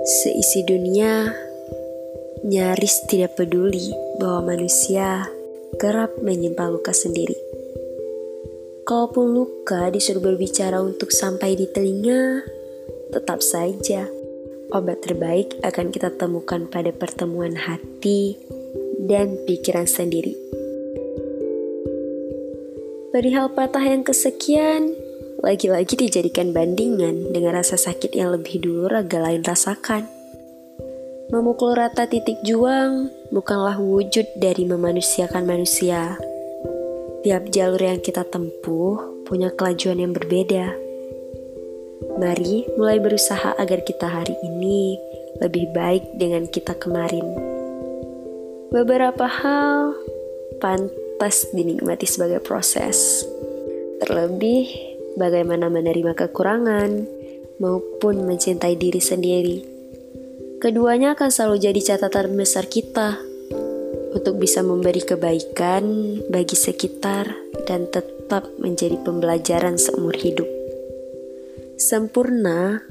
[0.00, 1.28] Seisi dunia
[2.40, 5.28] nyaris tidak peduli bahwa manusia
[5.76, 7.36] kerap menyimpan luka sendiri.
[8.88, 12.40] Kalaupun luka disuruh berbicara untuk sampai di telinga,
[13.12, 14.08] tetap saja
[14.72, 18.40] obat terbaik akan kita temukan pada pertemuan hati
[19.04, 20.32] dan pikiran sendiri.
[23.12, 24.96] Perihal patah yang kesekian,
[25.40, 30.04] lagi-lagi dijadikan bandingan dengan rasa sakit yang lebih dulu raga lain rasakan.
[31.32, 36.20] Memukul rata titik juang bukanlah wujud dari memanusiakan manusia.
[37.24, 40.76] Tiap jalur yang kita tempuh punya kelajuan yang berbeda.
[42.20, 45.00] Mari mulai berusaha agar kita hari ini
[45.40, 47.24] lebih baik dengan kita kemarin.
[48.68, 49.96] Beberapa hal
[50.60, 53.24] pantas dinikmati sebagai proses.
[54.02, 57.06] Terlebih, bagaimana menerima kekurangan
[57.62, 59.58] maupun mencintai diri sendiri.
[60.60, 63.16] Keduanya akan selalu jadi catatan besar kita
[64.12, 65.84] untuk bisa memberi kebaikan
[66.28, 67.32] bagi sekitar
[67.64, 70.46] dan tetap menjadi pembelajaran seumur hidup.
[71.80, 72.84] Sempurna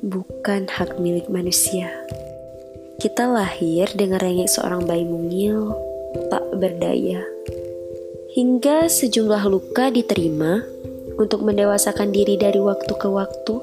[0.00, 1.92] bukan hak milik manusia.
[2.96, 5.74] Kita lahir dengan rengek seorang bayi mungil
[6.30, 7.20] tak berdaya
[8.32, 10.64] hingga sejumlah luka diterima
[11.22, 13.54] untuk mendewasakan diri dari waktu ke waktu.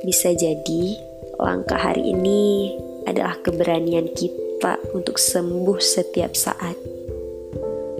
[0.00, 0.96] Bisa jadi
[1.36, 2.72] langkah hari ini
[3.04, 6.74] adalah keberanian kita untuk sembuh setiap saat.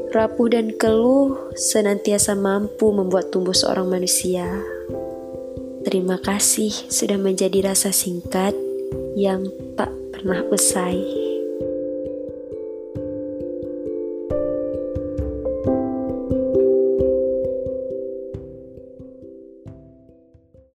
[0.09, 4.49] Rapuh dan keluh senantiasa mampu membuat tumbuh seorang manusia.
[5.85, 8.57] Terima kasih sudah menjadi rasa singkat
[9.21, 9.45] yang
[9.77, 11.28] tak pernah usai.